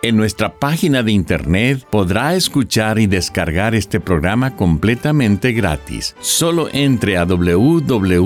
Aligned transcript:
En 0.00 0.16
nuestra 0.16 0.54
página 0.54 1.02
de 1.02 1.10
internet 1.10 1.84
podrá 1.90 2.36
escuchar 2.36 3.00
y 3.00 3.08
descargar 3.08 3.74
este 3.74 3.98
programa 3.98 4.54
completamente 4.54 5.50
gratis. 5.52 6.14
Solo 6.20 6.68
entre 6.72 7.16
a 7.16 7.24
www.lavoz.org. 7.24 8.18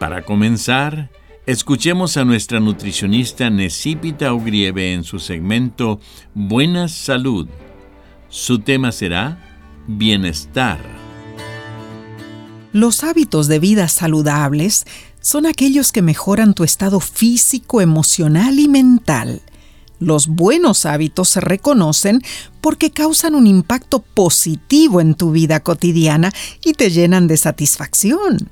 Para 0.00 0.22
comenzar, 0.22 1.10
escuchemos 1.44 2.16
a 2.16 2.24
nuestra 2.24 2.58
nutricionista 2.58 3.50
Necipita 3.50 4.32
Ugrieve 4.32 4.94
en 4.94 5.04
su 5.04 5.18
segmento 5.18 6.00
Buena 6.32 6.88
Salud. 6.88 7.46
Su 8.30 8.60
tema 8.60 8.90
será 8.92 9.36
Bienestar. 9.86 10.97
Los 12.72 13.02
hábitos 13.02 13.48
de 13.48 13.58
vida 13.58 13.88
saludables 13.88 14.84
son 15.22 15.46
aquellos 15.46 15.90
que 15.90 16.02
mejoran 16.02 16.52
tu 16.52 16.64
estado 16.64 17.00
físico, 17.00 17.80
emocional 17.80 18.58
y 18.58 18.68
mental. 18.68 19.40
Los 20.00 20.28
buenos 20.28 20.84
hábitos 20.84 21.30
se 21.30 21.40
reconocen 21.40 22.22
porque 22.60 22.90
causan 22.90 23.34
un 23.34 23.46
impacto 23.46 24.00
positivo 24.00 25.00
en 25.00 25.14
tu 25.14 25.30
vida 25.30 25.60
cotidiana 25.60 26.30
y 26.62 26.74
te 26.74 26.90
llenan 26.90 27.26
de 27.26 27.38
satisfacción. 27.38 28.50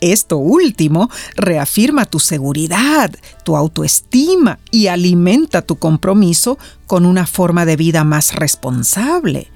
Esto 0.00 0.36
último 0.36 1.08
reafirma 1.34 2.04
tu 2.04 2.20
seguridad, 2.20 3.10
tu 3.44 3.56
autoestima 3.56 4.58
y 4.70 4.88
alimenta 4.88 5.62
tu 5.62 5.76
compromiso 5.76 6.58
con 6.86 7.06
una 7.06 7.26
forma 7.26 7.64
de 7.64 7.76
vida 7.76 8.04
más 8.04 8.34
responsable. 8.34 9.50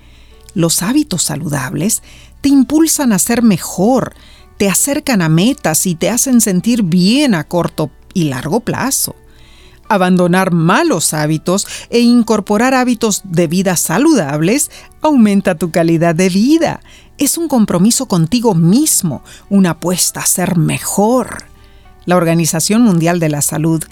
Los 0.55 0.83
hábitos 0.83 1.22
saludables 1.22 2.03
te 2.41 2.48
impulsan 2.48 3.12
a 3.12 3.19
ser 3.19 3.42
mejor, 3.42 4.14
te 4.56 4.69
acercan 4.69 5.22
a 5.22 5.28
metas 5.28 5.86
y 5.86 5.94
te 5.94 6.11
hacen 6.11 6.41
sentir 6.41 6.83
bien 6.83 7.34
a 7.34 7.44
corto 7.44 7.91
y 8.14 8.25
largo 8.25 8.61
plazo. 8.61 9.14
Abandonar 9.89 10.53
malos 10.53 11.14
hábitos 11.14 11.66
e 11.89 12.00
incorporar 12.00 12.75
hábitos 12.75 13.22
de 13.25 13.47
vida 13.47 13.77
saludables 13.77 14.71
aumenta 15.00 15.54
tu 15.54 15.71
calidad 15.71 16.15
de 16.15 16.28
vida. 16.28 16.81
Es 17.16 17.38
un 17.38 17.48
compromiso 17.48 18.06
contigo 18.06 18.54
mismo, 18.54 19.22
una 19.48 19.71
apuesta 19.71 20.21
a 20.21 20.27
ser 20.27 20.59
mejor. 20.59 21.44
La 22.04 22.16
Organización 22.16 22.82
Mundial 22.82 23.19
de 23.19 23.31
la 23.31 23.41
Salud 23.41 23.82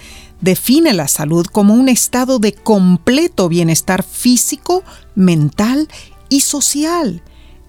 define 0.41 0.93
la 0.93 1.09
salud 1.09 1.47
como 1.47 1.75
un 1.75 1.89
estado 1.89 2.39
de 2.39 2.53
completo 2.53 3.49
bienestar 3.49 4.03
físico, 4.03 4.85
mental 5.15 5.89
y 6.29 6.41
social 6.41 7.23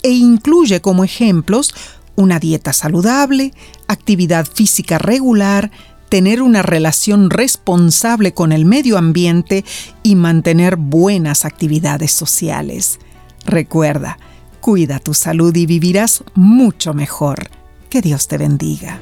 e 0.03 0.09
incluye 0.12 0.81
como 0.81 1.03
ejemplos 1.03 1.74
una 2.16 2.40
dieta 2.40 2.74
saludable, 2.74 3.53
actividad 3.88 4.47
física 4.47 4.97
regular, 4.97 5.72
tener 6.09 6.41
una 6.41 6.62
relación 6.62 7.30
responsable 7.30 8.34
con 8.34 8.52
el 8.52 8.66
medio 8.66 8.97
ambiente 8.97 9.66
y 10.03 10.16
mantener 10.16 10.78
buenas 10.78 11.46
actividades 11.46 12.12
sociales. 12.12 13.00
Recuerda, 13.46 14.18
cuida 14.62 15.00
tu 15.00 15.13
salud 15.13 15.56
y 15.56 15.66
vivirás 15.66 16.24
mucho 16.34 16.94
mejor. 16.94 17.50
Que 17.90 18.02
Dios 18.02 18.28
te 18.28 18.38
bendiga. 18.38 19.00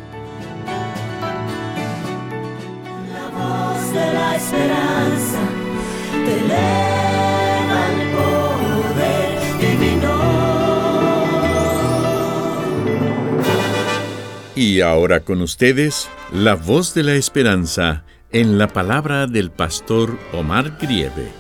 Y 14.66 14.81
ahora 14.81 15.20
con 15.20 15.42
ustedes, 15.42 16.08
la 16.34 16.56
voz 16.56 16.96
de 16.96 17.03
la 17.03 17.14
esperanza 17.14 18.03
en 18.31 18.58
la 18.58 18.68
palabra 18.68 19.28
del 19.28 19.52
pastor 19.52 20.18
Omar 20.34 20.80
Grieve. 20.81 21.31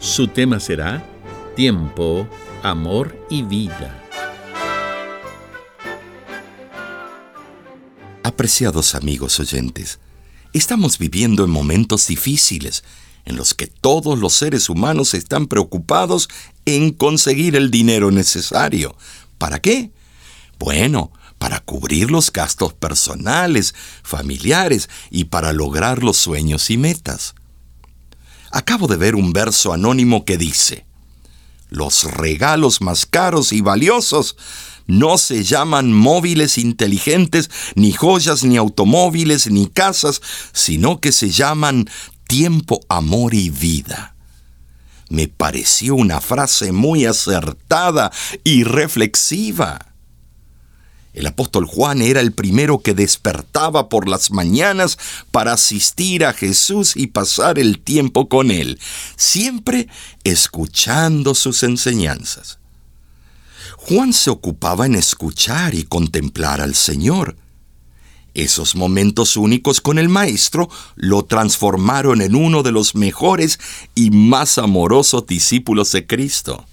Su 0.00 0.26
tema 0.26 0.58
será 0.58 1.08
Tiempo, 1.54 2.28
Amor 2.64 3.24
y 3.30 3.44
Vida. 3.44 4.02
Apreciados 8.24 8.96
amigos 8.96 9.38
oyentes, 9.38 10.00
estamos 10.52 10.98
viviendo 10.98 11.44
en 11.44 11.50
momentos 11.50 12.08
difíciles 12.08 12.82
en 13.26 13.36
los 13.36 13.54
que 13.54 13.68
todos 13.68 14.18
los 14.18 14.32
seres 14.32 14.68
humanos 14.68 15.14
están 15.14 15.46
preocupados 15.46 16.28
en 16.64 16.90
conseguir 16.90 17.54
el 17.54 17.70
dinero 17.70 18.10
necesario. 18.10 18.96
¿Para 19.38 19.60
qué? 19.60 19.92
Bueno, 20.58 21.12
para 21.38 21.60
cubrir 21.60 22.10
los 22.10 22.32
gastos 22.32 22.72
personales, 22.74 23.74
familiares 24.02 24.88
y 25.10 25.24
para 25.24 25.52
lograr 25.52 26.02
los 26.02 26.16
sueños 26.16 26.70
y 26.70 26.78
metas. 26.78 27.34
Acabo 28.50 28.86
de 28.86 28.96
ver 28.96 29.14
un 29.14 29.32
verso 29.32 29.72
anónimo 29.72 30.24
que 30.24 30.38
dice, 30.38 30.86
los 31.68 32.04
regalos 32.04 32.80
más 32.80 33.06
caros 33.06 33.52
y 33.52 33.60
valiosos 33.60 34.36
no 34.86 35.18
se 35.18 35.42
llaman 35.42 35.92
móviles 35.92 36.58
inteligentes, 36.58 37.50
ni 37.74 37.92
joyas, 37.92 38.44
ni 38.44 38.56
automóviles, 38.56 39.50
ni 39.50 39.66
casas, 39.66 40.22
sino 40.52 41.00
que 41.00 41.10
se 41.12 41.30
llaman 41.30 41.90
tiempo, 42.28 42.80
amor 42.88 43.34
y 43.34 43.50
vida. 43.50 44.14
Me 45.08 45.28
pareció 45.28 45.94
una 45.94 46.20
frase 46.20 46.72
muy 46.72 47.04
acertada 47.04 48.12
y 48.44 48.64
reflexiva. 48.64 49.94
El 51.16 51.26
apóstol 51.26 51.64
Juan 51.64 52.02
era 52.02 52.20
el 52.20 52.32
primero 52.32 52.80
que 52.80 52.92
despertaba 52.92 53.88
por 53.88 54.06
las 54.06 54.30
mañanas 54.30 54.98
para 55.30 55.54
asistir 55.54 56.26
a 56.26 56.34
Jesús 56.34 56.94
y 56.94 57.06
pasar 57.06 57.58
el 57.58 57.78
tiempo 57.78 58.28
con 58.28 58.50
él, 58.50 58.78
siempre 59.16 59.88
escuchando 60.24 61.34
sus 61.34 61.62
enseñanzas. 61.62 62.58
Juan 63.78 64.12
se 64.12 64.28
ocupaba 64.28 64.84
en 64.84 64.94
escuchar 64.94 65.74
y 65.74 65.84
contemplar 65.84 66.60
al 66.60 66.74
Señor. 66.74 67.38
Esos 68.34 68.76
momentos 68.76 69.38
únicos 69.38 69.80
con 69.80 69.98
el 69.98 70.10
Maestro 70.10 70.68
lo 70.96 71.24
transformaron 71.24 72.20
en 72.20 72.34
uno 72.34 72.62
de 72.62 72.72
los 72.72 72.94
mejores 72.94 73.58
y 73.94 74.10
más 74.10 74.58
amorosos 74.58 75.26
discípulos 75.26 75.92
de 75.92 76.06
Cristo 76.06 76.66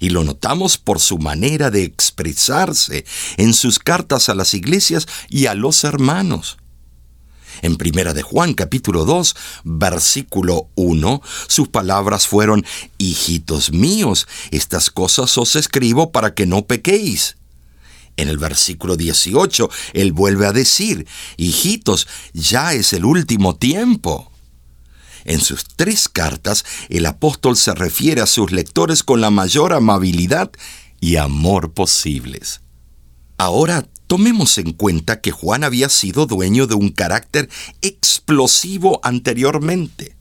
y 0.00 0.10
lo 0.10 0.24
notamos 0.24 0.78
por 0.78 1.00
su 1.00 1.18
manera 1.18 1.70
de 1.70 1.84
expresarse 1.84 3.04
en 3.36 3.54
sus 3.54 3.78
cartas 3.78 4.28
a 4.28 4.34
las 4.34 4.54
iglesias 4.54 5.06
y 5.28 5.46
a 5.46 5.54
los 5.54 5.84
hermanos. 5.84 6.58
En 7.60 7.76
Primera 7.76 8.12
de 8.12 8.22
Juan 8.22 8.54
capítulo 8.54 9.04
2, 9.04 9.36
versículo 9.64 10.68
1, 10.74 11.22
sus 11.46 11.68
palabras 11.68 12.26
fueron, 12.26 12.64
Hijitos 12.98 13.70
míos, 13.70 14.26
estas 14.50 14.90
cosas 14.90 15.36
os 15.38 15.54
escribo 15.54 16.10
para 16.10 16.34
que 16.34 16.46
no 16.46 16.66
pequéis. 16.66 17.36
En 18.16 18.28
el 18.28 18.38
versículo 18.38 18.96
18, 18.96 19.70
él 19.92 20.12
vuelve 20.12 20.46
a 20.46 20.52
decir, 20.52 21.06
Hijitos, 21.36 22.08
ya 22.32 22.74
es 22.74 22.92
el 22.92 23.04
último 23.04 23.54
tiempo. 23.54 24.31
En 25.24 25.40
sus 25.40 25.64
tres 25.76 26.08
cartas, 26.08 26.64
el 26.88 27.06
apóstol 27.06 27.56
se 27.56 27.74
refiere 27.74 28.20
a 28.20 28.26
sus 28.26 28.52
lectores 28.52 29.02
con 29.02 29.20
la 29.20 29.30
mayor 29.30 29.72
amabilidad 29.72 30.50
y 31.00 31.16
amor 31.16 31.72
posibles. 31.72 32.60
Ahora 33.38 33.88
tomemos 34.06 34.58
en 34.58 34.72
cuenta 34.72 35.20
que 35.20 35.30
Juan 35.30 35.64
había 35.64 35.88
sido 35.88 36.26
dueño 36.26 36.66
de 36.66 36.74
un 36.74 36.90
carácter 36.90 37.48
explosivo 37.80 39.00
anteriormente. 39.02 40.16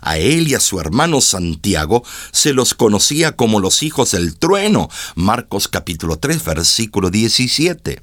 A 0.00 0.18
él 0.18 0.48
y 0.48 0.54
a 0.54 0.60
su 0.60 0.78
hermano 0.80 1.20
Santiago 1.20 2.04
se 2.32 2.52
los 2.52 2.74
conocía 2.74 3.34
como 3.34 3.60
los 3.60 3.82
hijos 3.82 4.12
del 4.12 4.38
trueno, 4.38 4.88
Marcos 5.14 5.68
capítulo 5.68 6.18
3, 6.18 6.44
versículo 6.44 7.10
17. 7.10 8.02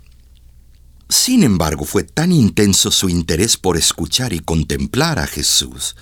Sin 1.10 1.44
embargo, 1.44 1.86
fue 1.86 2.04
tan 2.04 2.32
intenso 2.32 2.92
su 2.92 3.10
interés 3.10 3.58
por 3.58 3.78
escuchar 3.78 4.34
y 4.34 4.40
contemplar 4.40 5.20
a 5.20 5.28
Jesús, 5.28 5.96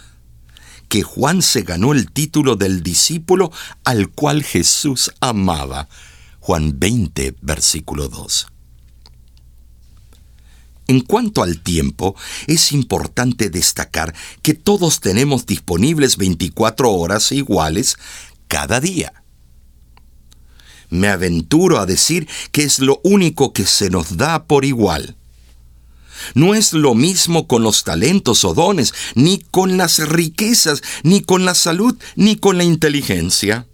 que 0.87 1.03
Juan 1.03 1.41
se 1.41 1.63
ganó 1.63 1.91
el 1.91 2.11
título 2.11 2.55
del 2.55 2.83
discípulo 2.83 3.51
al 3.83 4.09
cual 4.09 4.43
Jesús 4.43 5.11
amaba. 5.19 5.89
Juan 6.39 6.79
20, 6.79 7.35
versículo 7.41 8.07
2. 8.07 8.47
En 10.87 10.99
cuanto 11.01 11.43
al 11.43 11.61
tiempo, 11.61 12.15
es 12.47 12.71
importante 12.73 13.49
destacar 13.49 14.13
que 14.41 14.53
todos 14.53 14.99
tenemos 14.99 15.45
disponibles 15.45 16.17
24 16.17 16.91
horas 16.91 17.31
iguales 17.31 17.97
cada 18.47 18.79
día. 18.81 19.22
Me 20.93 21.07
aventuro 21.07 21.79
a 21.79 21.87
decir 21.87 22.27
que 22.51 22.63
es 22.63 22.77
lo 22.77 23.01
único 23.03 23.51
que 23.51 23.65
se 23.65 23.89
nos 23.89 24.15
da 24.15 24.45
por 24.45 24.63
igual. 24.63 25.15
No 26.35 26.53
es 26.53 26.71
lo 26.73 26.93
mismo 26.93 27.47
con 27.47 27.63
los 27.63 27.83
talentos 27.83 28.45
o 28.45 28.53
dones, 28.53 28.93
ni 29.15 29.39
con 29.39 29.75
las 29.75 29.97
riquezas, 30.07 30.83
ni 31.01 31.21
con 31.21 31.45
la 31.45 31.55
salud, 31.55 31.97
ni 32.15 32.35
con 32.35 32.59
la 32.59 32.63
inteligencia. 32.63 33.67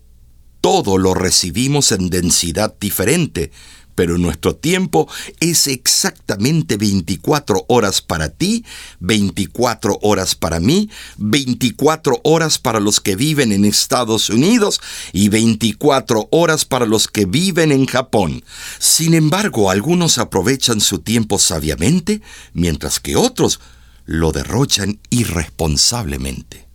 Todo 0.61 0.97
lo 0.97 1.13
recibimos 1.13 1.91
en 1.91 2.09
densidad 2.09 2.73
diferente, 2.79 3.51
pero 3.99 4.17
nuestro 4.17 4.55
tiempo 4.55 5.09
es 5.41 5.67
exactamente 5.67 6.77
24 6.77 7.65
horas 7.67 8.01
para 8.01 8.29
ti, 8.29 8.63
24 9.01 9.99
horas 10.01 10.35
para 10.35 10.61
mí, 10.61 10.89
24 11.17 12.21
horas 12.23 12.59
para 12.59 12.79
los 12.79 13.01
que 13.01 13.17
viven 13.17 13.51
en 13.51 13.65
Estados 13.65 14.29
Unidos 14.29 14.79
y 15.11 15.27
24 15.27 16.29
horas 16.31 16.63
para 16.63 16.85
los 16.85 17.09
que 17.09 17.25
viven 17.25 17.73
en 17.73 17.87
Japón. 17.87 18.45
Sin 18.79 19.15
embargo, 19.15 19.69
algunos 19.69 20.17
aprovechan 20.17 20.79
su 20.79 20.99
tiempo 20.99 21.37
sabiamente, 21.37 22.21
mientras 22.53 23.01
que 23.01 23.17
otros 23.17 23.59
lo 24.05 24.31
derrochan 24.31 24.97
irresponsablemente. 25.09 26.68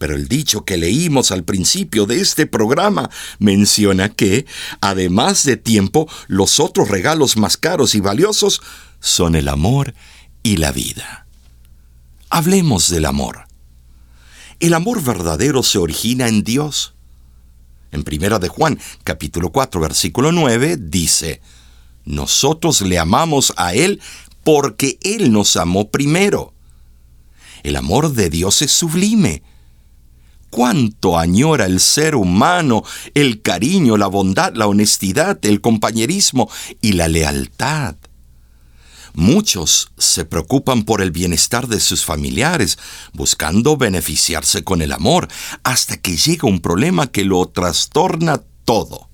Pero 0.00 0.16
el 0.16 0.28
dicho 0.28 0.64
que 0.64 0.78
leímos 0.78 1.30
al 1.30 1.44
principio 1.44 2.06
de 2.06 2.22
este 2.22 2.46
programa 2.46 3.10
menciona 3.38 4.08
que, 4.08 4.46
además 4.80 5.44
de 5.44 5.58
tiempo, 5.58 6.08
los 6.26 6.58
otros 6.58 6.88
regalos 6.88 7.36
más 7.36 7.58
caros 7.58 7.94
y 7.94 8.00
valiosos 8.00 8.62
son 8.98 9.36
el 9.36 9.46
amor 9.46 9.94
y 10.42 10.56
la 10.56 10.72
vida. 10.72 11.26
Hablemos 12.30 12.88
del 12.88 13.04
amor. 13.04 13.44
El 14.58 14.72
amor 14.72 15.04
verdadero 15.04 15.62
se 15.62 15.76
origina 15.76 16.28
en 16.28 16.44
Dios. 16.44 16.94
En 17.92 18.02
Primera 18.02 18.38
de 18.38 18.48
Juan, 18.48 18.80
capítulo 19.04 19.52
4, 19.52 19.82
versículo 19.82 20.32
9, 20.32 20.78
dice, 20.80 21.42
Nosotros 22.06 22.80
le 22.80 22.98
amamos 22.98 23.52
a 23.58 23.74
Él 23.74 24.00
porque 24.44 24.98
Él 25.02 25.30
nos 25.30 25.58
amó 25.58 25.90
primero. 25.90 26.54
El 27.62 27.76
amor 27.76 28.14
de 28.14 28.30
Dios 28.30 28.62
es 28.62 28.72
sublime 28.72 29.42
cuánto 30.50 31.18
añora 31.18 31.66
el 31.66 31.80
ser 31.80 32.14
humano 32.14 32.82
el 33.14 33.40
cariño, 33.40 33.96
la 33.96 34.08
bondad, 34.08 34.54
la 34.54 34.66
honestidad, 34.66 35.38
el 35.42 35.60
compañerismo 35.60 36.50
y 36.80 36.92
la 36.92 37.08
lealtad. 37.08 37.96
Muchos 39.14 39.90
se 39.98 40.24
preocupan 40.24 40.84
por 40.84 41.00
el 41.00 41.10
bienestar 41.10 41.66
de 41.66 41.80
sus 41.80 42.04
familiares, 42.04 42.78
buscando 43.12 43.76
beneficiarse 43.76 44.62
con 44.62 44.82
el 44.82 44.92
amor, 44.92 45.28
hasta 45.64 45.96
que 45.96 46.16
llega 46.16 46.48
un 46.48 46.60
problema 46.60 47.08
que 47.08 47.24
lo 47.24 47.46
trastorna 47.46 48.40
todo. 48.64 49.08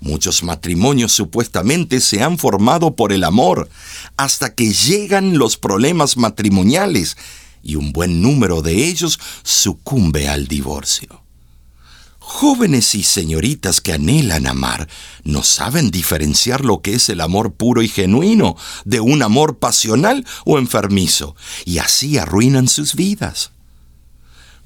Muchos 0.00 0.42
matrimonios 0.42 1.12
supuestamente 1.12 2.00
se 2.00 2.24
han 2.24 2.36
formado 2.38 2.96
por 2.96 3.12
el 3.12 3.22
amor, 3.22 3.68
hasta 4.16 4.52
que 4.52 4.72
llegan 4.72 5.38
los 5.38 5.56
problemas 5.56 6.16
matrimoniales 6.16 7.16
y 7.62 7.76
un 7.76 7.92
buen 7.92 8.22
número 8.22 8.62
de 8.62 8.88
ellos 8.88 9.18
sucumbe 9.42 10.28
al 10.28 10.48
divorcio. 10.48 11.22
Jóvenes 12.24 12.94
y 12.94 13.02
señoritas 13.02 13.80
que 13.80 13.92
anhelan 13.92 14.46
amar 14.46 14.88
no 15.24 15.42
saben 15.42 15.90
diferenciar 15.90 16.64
lo 16.64 16.80
que 16.80 16.94
es 16.94 17.08
el 17.08 17.20
amor 17.20 17.54
puro 17.54 17.82
y 17.82 17.88
genuino 17.88 18.56
de 18.84 19.00
un 19.00 19.22
amor 19.22 19.58
pasional 19.58 20.24
o 20.44 20.58
enfermizo, 20.58 21.34
y 21.64 21.78
así 21.78 22.18
arruinan 22.18 22.68
sus 22.68 22.94
vidas. 22.94 23.50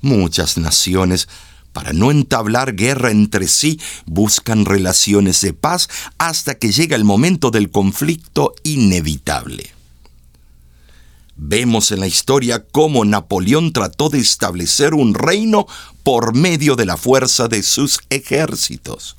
Muchas 0.02 0.58
naciones, 0.58 1.28
para 1.72 1.92
no 1.92 2.10
entablar 2.10 2.76
guerra 2.76 3.10
entre 3.10 3.48
sí, 3.48 3.80
buscan 4.04 4.64
relaciones 4.64 5.40
de 5.40 5.54
paz 5.54 5.88
hasta 6.18 6.56
que 6.56 6.72
llega 6.72 6.94
el 6.94 7.04
momento 7.04 7.50
del 7.50 7.70
conflicto 7.70 8.54
inevitable. 8.64 9.75
Vemos 11.36 11.92
en 11.92 12.00
la 12.00 12.06
historia 12.06 12.64
cómo 12.64 13.04
Napoleón 13.04 13.72
trató 13.72 14.08
de 14.08 14.18
establecer 14.18 14.94
un 14.94 15.14
reino 15.14 15.66
por 16.02 16.34
medio 16.34 16.76
de 16.76 16.86
la 16.86 16.96
fuerza 16.96 17.46
de 17.48 17.62
sus 17.62 18.00
ejércitos. 18.08 19.16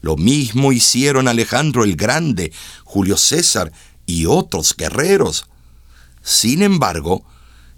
Lo 0.00 0.16
mismo 0.16 0.72
hicieron 0.72 1.26
Alejandro 1.26 1.84
el 1.84 1.96
Grande, 1.96 2.52
Julio 2.84 3.16
César 3.16 3.72
y 4.06 4.26
otros 4.26 4.76
guerreros. 4.76 5.46
Sin 6.22 6.62
embargo, 6.62 7.24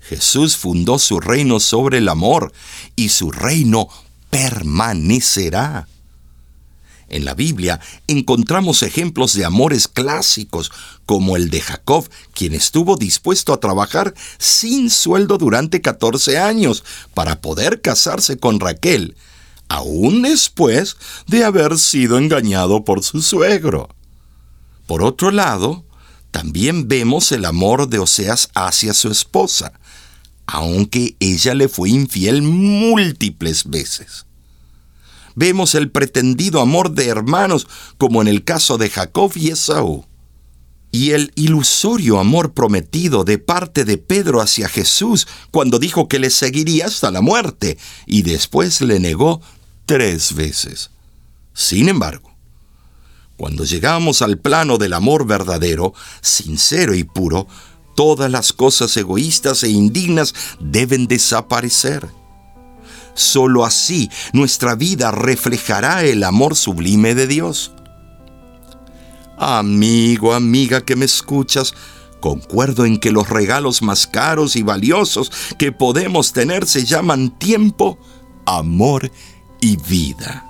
Jesús 0.00 0.56
fundó 0.56 0.98
su 0.98 1.18
reino 1.18 1.60
sobre 1.60 1.98
el 1.98 2.08
amor 2.10 2.52
y 2.94 3.08
su 3.08 3.30
reino 3.30 3.88
permanecerá. 4.28 5.88
En 7.08 7.24
la 7.24 7.34
Biblia 7.34 7.80
encontramos 8.06 8.82
ejemplos 8.82 9.34
de 9.34 9.44
amores 9.44 9.88
clásicos, 9.88 10.72
como 11.06 11.36
el 11.36 11.50
de 11.50 11.60
Jacob, 11.60 12.08
quien 12.32 12.54
estuvo 12.54 12.96
dispuesto 12.96 13.52
a 13.52 13.60
trabajar 13.60 14.14
sin 14.38 14.90
sueldo 14.90 15.38
durante 15.38 15.80
14 15.80 16.38
años 16.38 16.84
para 17.12 17.40
poder 17.40 17.80
casarse 17.80 18.38
con 18.38 18.58
Raquel, 18.58 19.16
aún 19.68 20.22
después 20.22 20.96
de 21.26 21.44
haber 21.44 21.78
sido 21.78 22.18
engañado 22.18 22.84
por 22.84 23.02
su 23.02 23.20
suegro. 23.20 23.88
Por 24.86 25.02
otro 25.02 25.30
lado, 25.30 25.84
también 26.30 26.88
vemos 26.88 27.32
el 27.32 27.44
amor 27.44 27.88
de 27.88 27.98
Oseas 27.98 28.50
hacia 28.54 28.94
su 28.94 29.10
esposa, 29.10 29.72
aunque 30.46 31.16
ella 31.20 31.54
le 31.54 31.68
fue 31.68 31.90
infiel 31.90 32.42
múltiples 32.42 33.70
veces 33.70 34.26
vemos 35.34 35.74
el 35.74 35.90
pretendido 35.90 36.60
amor 36.60 36.92
de 36.92 37.06
hermanos, 37.08 37.66
como 37.98 38.22
en 38.22 38.28
el 38.28 38.44
caso 38.44 38.78
de 38.78 38.90
Jacob 38.90 39.32
y 39.34 39.50
Esaú, 39.50 40.06
y 40.90 41.10
el 41.10 41.32
ilusorio 41.34 42.20
amor 42.20 42.54
prometido 42.54 43.24
de 43.24 43.38
parte 43.38 43.84
de 43.84 43.98
Pedro 43.98 44.40
hacia 44.40 44.68
Jesús 44.68 45.26
cuando 45.50 45.78
dijo 45.78 46.06
que 46.06 46.20
le 46.20 46.30
seguiría 46.30 46.86
hasta 46.86 47.10
la 47.10 47.20
muerte, 47.20 47.78
y 48.06 48.22
después 48.22 48.80
le 48.80 49.00
negó 49.00 49.40
tres 49.86 50.34
veces. 50.34 50.90
Sin 51.52 51.88
embargo, 51.88 52.34
cuando 53.36 53.64
llegamos 53.64 54.22
al 54.22 54.38
plano 54.38 54.78
del 54.78 54.92
amor 54.92 55.26
verdadero, 55.26 55.94
sincero 56.20 56.94
y 56.94 57.02
puro, 57.02 57.48
todas 57.96 58.30
las 58.30 58.52
cosas 58.52 58.96
egoístas 58.96 59.64
e 59.64 59.70
indignas 59.70 60.34
deben 60.60 61.06
desaparecer. 61.08 62.08
Solo 63.14 63.64
así 63.64 64.10
nuestra 64.32 64.74
vida 64.74 65.10
reflejará 65.10 66.04
el 66.04 66.24
amor 66.24 66.56
sublime 66.56 67.14
de 67.14 67.26
Dios. 67.26 67.72
Amigo, 69.38 70.34
amiga 70.34 70.84
que 70.84 70.96
me 70.96 71.04
escuchas, 71.04 71.74
concuerdo 72.20 72.84
en 72.84 72.98
que 72.98 73.12
los 73.12 73.28
regalos 73.28 73.82
más 73.82 74.06
caros 74.06 74.56
y 74.56 74.62
valiosos 74.62 75.30
que 75.58 75.72
podemos 75.72 76.32
tener 76.32 76.66
se 76.66 76.84
llaman 76.84 77.38
tiempo, 77.38 77.98
amor 78.46 79.10
y 79.60 79.76
vida. 79.76 80.44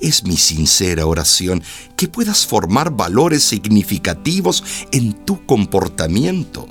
Es 0.00 0.24
mi 0.24 0.36
sincera 0.36 1.04
oración 1.04 1.62
que 1.96 2.08
puedas 2.08 2.46
formar 2.46 2.90
valores 2.90 3.42
significativos 3.42 4.64
en 4.92 5.12
tu 5.26 5.44
comportamiento 5.44 6.68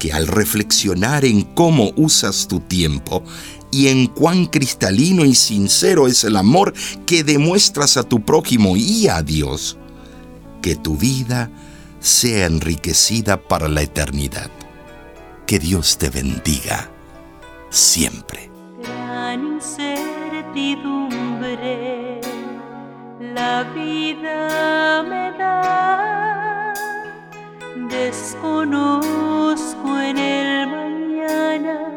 que 0.00 0.12
al 0.12 0.26
reflexionar 0.26 1.24
en 1.24 1.42
cómo 1.42 1.92
usas 1.94 2.48
tu 2.48 2.58
tiempo 2.58 3.22
y 3.70 3.86
en 3.88 4.06
cuán 4.06 4.46
cristalino 4.46 5.26
y 5.26 5.34
sincero 5.36 6.08
es 6.08 6.24
el 6.24 6.36
amor 6.36 6.72
que 7.06 7.22
demuestras 7.22 7.98
a 7.98 8.02
tu 8.02 8.24
prójimo 8.24 8.76
y 8.76 9.06
a 9.08 9.22
Dios, 9.22 9.76
que 10.62 10.74
tu 10.74 10.96
vida 10.96 11.50
sea 12.00 12.46
enriquecida 12.46 13.36
para 13.36 13.68
la 13.68 13.82
eternidad. 13.82 14.50
Que 15.46 15.58
Dios 15.58 15.98
te 15.98 16.08
bendiga 16.08 16.90
siempre. 17.68 18.50
Gran 18.82 19.54
incertidumbre 19.54 22.22
la 23.34 23.64
vida 23.74 25.02
me 25.02 25.32
da 25.38 25.99
desconozco 27.90 29.88
en 30.00 30.18
el 30.18 30.68
mañana 30.68 31.92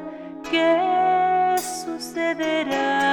qué 0.49 1.55
sucederá. 1.57 3.12